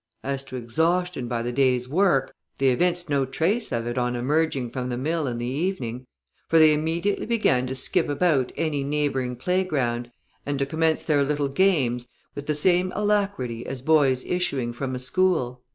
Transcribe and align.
As 0.23 0.43
to 0.45 0.55
exhaustion 0.55 1.27
by 1.27 1.43
the 1.43 1.51
day's 1.51 1.87
work, 1.87 2.33
they 2.57 2.69
evinced 2.71 3.07
no 3.07 3.23
trace 3.23 3.71
of 3.71 3.85
it 3.85 3.99
on 3.99 4.15
emerging 4.15 4.71
from 4.71 4.89
the 4.89 4.97
mill 4.97 5.27
in 5.27 5.37
the 5.37 5.45
evening; 5.45 6.07
for 6.49 6.57
they 6.57 6.73
immediately 6.73 7.27
began 7.27 7.67
to 7.67 7.75
skip 7.75 8.09
about 8.09 8.51
any 8.57 8.83
neighbouring 8.83 9.35
playground, 9.35 10.09
and 10.43 10.57
to 10.57 10.65
commence 10.65 11.03
their 11.03 11.23
little 11.23 11.49
games 11.49 12.07
with 12.33 12.47
the 12.47 12.55
same 12.55 12.91
alacrity 12.95 13.63
as 13.67 13.83
boys 13.83 14.25
issuing 14.25 14.73
from 14.73 14.95
a 14.95 14.97
school." 14.97 15.61